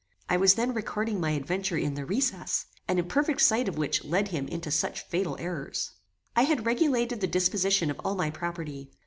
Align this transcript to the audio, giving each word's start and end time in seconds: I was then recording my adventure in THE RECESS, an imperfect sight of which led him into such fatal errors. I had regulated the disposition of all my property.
I 0.27 0.35
was 0.35 0.55
then 0.55 0.73
recording 0.73 1.19
my 1.19 1.29
adventure 1.33 1.77
in 1.77 1.93
THE 1.93 2.07
RECESS, 2.07 2.65
an 2.87 2.97
imperfect 2.97 3.39
sight 3.39 3.67
of 3.67 3.77
which 3.77 4.03
led 4.03 4.29
him 4.29 4.47
into 4.47 4.71
such 4.71 5.05
fatal 5.07 5.37
errors. 5.37 5.91
I 6.35 6.45
had 6.45 6.65
regulated 6.65 7.21
the 7.21 7.27
disposition 7.27 7.91
of 7.91 8.01
all 8.03 8.15
my 8.15 8.31
property. 8.31 8.89